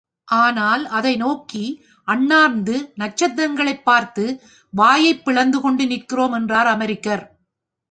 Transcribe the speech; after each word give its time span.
ஆனால், 0.25 0.85
அதை 0.85 1.15
நோக்கி, 1.15 1.83
அண்ணாந்து 2.03 2.93
நட்சத்திரங்களைப் 2.99 3.83
பார்த்து 3.83 4.41
வாயைப் 4.69 5.25
பிளந்து 5.25 5.61
கொண்டு 5.61 5.87
நிற்கிறோம் 5.87 6.31
என்றார் 6.31 6.77
அமெரிக்கர். 6.77 7.23